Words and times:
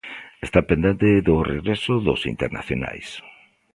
Está 0.45 0.59
pendente 0.69 1.23
do 1.27 1.35
regreso 1.53 1.93
dos 2.07 2.21
internacionais. 2.33 3.07